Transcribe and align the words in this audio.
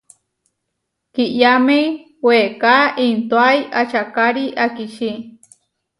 Kiʼyáme 1.13 1.77
weeká 2.25 2.75
intóai 3.07 3.59
ačakári 3.79 4.45
akiči. 4.63 5.09